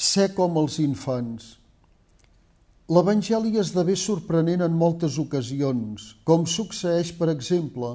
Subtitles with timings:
[0.00, 1.58] Ser com els infants.
[2.88, 7.90] L'Evangeli esdevé sorprenent en moltes ocasions, com succeeix, per exemple,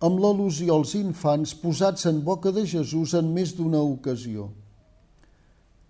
[0.00, 4.48] amb l'al·lusió als infants posats en boca de Jesús en més d'una ocasió.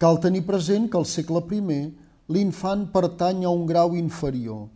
[0.03, 1.95] Cal tenir present que al segle I
[2.27, 4.67] l'infant pertany a un grau inferior.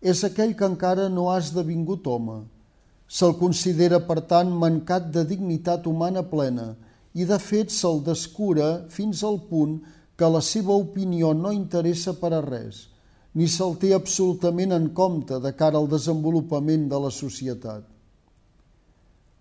[0.00, 2.44] És aquell que encara no ha esdevingut home.
[3.08, 6.76] Se'l considera, per tant, mancat de dignitat humana plena
[7.14, 12.32] i, de fet, se'l descura fins al punt que la seva opinió no interessa per
[12.32, 12.86] a res,
[13.36, 17.84] ni se'l té absolutament en compte de cara al desenvolupament de la societat.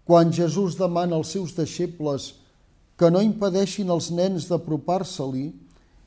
[0.03, 2.33] Quan Jesús demana als seus deixebles
[2.99, 5.47] que no impedeixin als nens d'apropar-se-li,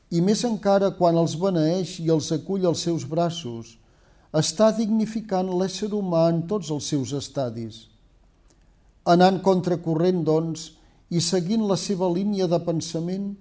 [0.09, 3.75] i més encara quan els beneeix i els acull als seus braços,
[4.33, 7.87] està dignificant l'ésser humà en tots els seus estadis.
[9.09, 10.71] Anant contracorrent, doncs,
[11.09, 13.33] i seguint la seva línia de pensament,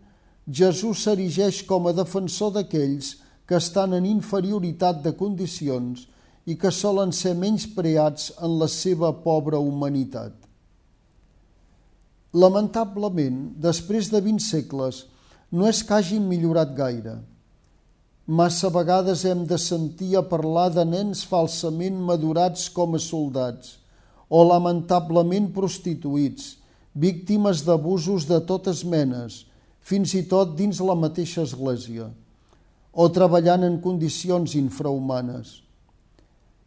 [0.48, 3.16] Jesús s'erigeix com a defensor d'aquells
[3.48, 6.06] que estan en inferioritat de condicions
[6.48, 10.32] i que solen ser menys preats en la seva pobra humanitat.
[12.32, 15.02] Lamentablement, després de 20 segles,
[15.52, 17.18] no és que hagin millorat gaire.
[18.28, 23.78] Massa vegades hem de sentir a parlar de nens falsament madurats com a soldats
[24.28, 26.58] o lamentablement prostituïts,
[26.92, 29.47] víctimes d'abusos de totes menes,
[29.88, 32.10] fins i tot dins la mateixa església,
[32.92, 35.62] o treballant en condicions infrahumanes.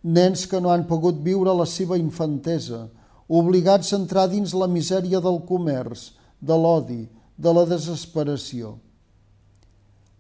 [0.02, 2.88] Nens que no han pogut viure la seva infantesa,
[3.30, 6.09] obligats a entrar dins la misèria del comerç,
[6.41, 7.03] de l'odi,
[7.38, 8.75] de la desesperació.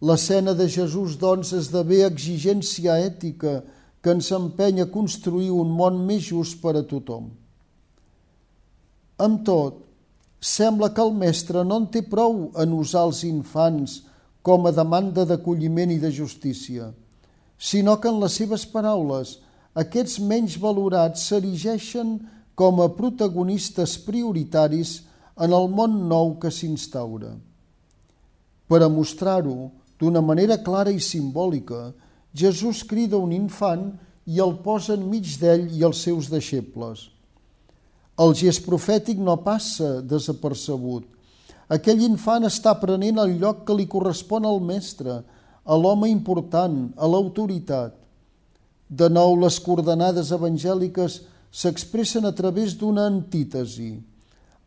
[0.01, 3.59] L'escena de Jesús, doncs, esdevé exigència ètica
[4.01, 7.29] que ens empenya a construir un món més just per a tothom.
[9.21, 9.83] Amb tot,
[10.41, 13.99] sembla que el mestre no en té prou en usar els infants
[14.41, 16.89] com a demanda d'acolliment i de justícia,
[17.61, 19.37] sinó que en les seves paraules
[19.77, 22.17] aquests menys valorats s'erigeixen
[22.57, 24.97] com a protagonistes prioritaris
[25.37, 27.35] en el món nou que s'instaura.
[28.65, 29.69] Per a mostrar-ho
[30.01, 31.93] d'una manera clara i simbòlica,
[32.33, 33.91] Jesús crida un infant
[34.25, 37.07] i el posa enmig d'ell i els seus deixebles–
[38.21, 41.07] el gest profètic no passa desapercebut.
[41.71, 45.21] Aquell infant està prenent el lloc que li correspon al mestre,
[45.63, 47.95] a l'home important, a l'autoritat.
[48.91, 51.21] De nou, les coordenades evangèliques
[51.51, 53.93] s'expressen a través d'una antítesi.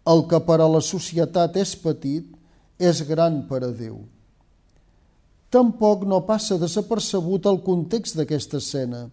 [0.09, 2.27] El que per a la societat és petit,
[2.81, 4.01] és gran per a Déu.
[5.53, 9.05] Tampoc no passa desapercebut el context d'aquesta escena.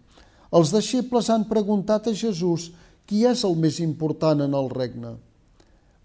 [0.51, 2.71] Els deixebles han preguntat a Jesús
[3.05, 5.15] qui és el més important en el regne?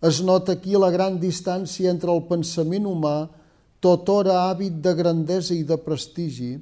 [0.05, 3.29] Es nota aquí la gran distància entre el pensament humà,
[3.81, 6.57] tot hora hàbit de grandesa i de prestigi,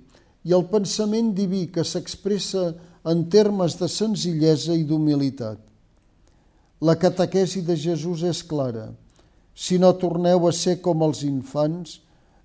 [0.44, 2.72] i el pensament diví que s'expressa
[3.04, 5.58] en termes de senzillesa i d'humilitat.
[6.84, 8.90] La catequesi de Jesús és clara.
[9.54, 12.00] Si no torneu a ser com els infants,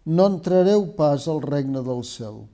[0.06, 2.46] no entrareu pas al regne del cel.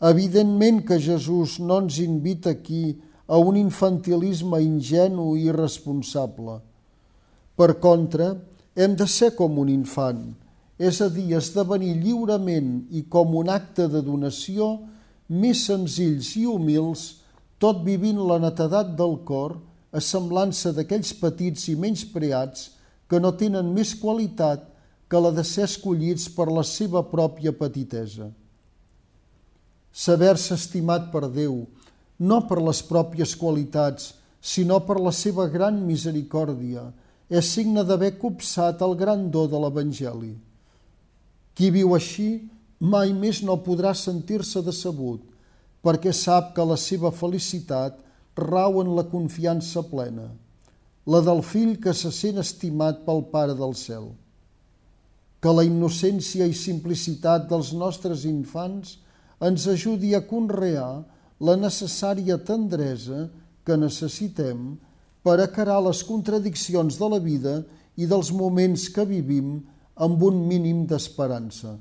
[0.00, 6.58] Evidentment que Jesús no ens invita aquí a un infantilisme ingenu i irresponsable.
[7.54, 8.32] Per contra,
[8.74, 10.22] hem de ser com un infant,
[10.80, 14.78] és a dir, esdevenir lliurement i com un acte de donació
[15.28, 17.20] més senzills i humils,
[17.60, 19.58] tot vivint la netedat del cor,
[19.92, 22.70] a semblança d'aquells petits i menys preats
[23.10, 24.64] que no tenen més qualitat
[25.10, 28.30] que la de ser escollits per la seva pròpia petitesa.
[29.90, 31.64] Saber-se estimat per Déu,
[32.20, 36.84] no per les pròpies qualitats, sinó per la seva gran misericòrdia,
[37.30, 40.34] és signe d'haver copsat el gran do de l'Evangeli.
[41.54, 42.30] Qui viu així
[42.80, 45.20] mai més no podrà sentir-se decebut,
[45.84, 47.98] perquè sap que la seva felicitat
[48.40, 50.28] rau en la confiança plena,
[51.06, 54.10] la del fill que se sent estimat pel Pare del cel.
[55.40, 58.98] Que la innocència i simplicitat dels nostres infants
[59.40, 61.00] ens ajudi a conrear
[61.40, 63.28] la necessària tendresa
[63.64, 64.74] que necessitem
[65.24, 67.60] per acarar les contradiccions de la vida
[67.96, 69.58] i dels moments que vivim
[70.00, 71.76] amb un mínim d'esperança.